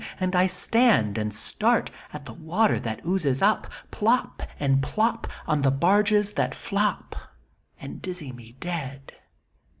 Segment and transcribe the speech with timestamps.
[0.19, 5.61] —and I stand, and start, At the water that oozes up, plop and plop, On
[5.61, 7.15] the barges that flop
[7.79, 9.13] And dizzy me dead.